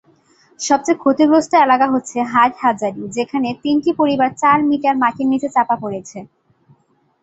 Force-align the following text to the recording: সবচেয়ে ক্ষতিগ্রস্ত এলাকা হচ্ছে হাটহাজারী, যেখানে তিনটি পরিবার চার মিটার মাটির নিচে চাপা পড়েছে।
সবচেয়ে 0.59 1.01
ক্ষতিগ্রস্ত 1.01 1.51
এলাকা 1.65 1.87
হচ্ছে 1.93 2.17
হাটহাজারী, 2.33 3.03
যেখানে 3.17 3.49
তিনটি 3.63 3.91
পরিবার 3.99 4.29
চার 4.41 4.57
মিটার 4.69 4.95
মাটির 5.01 5.27
নিচে 5.31 5.47
চাপা 5.55 5.75
পড়েছে। 5.83 6.19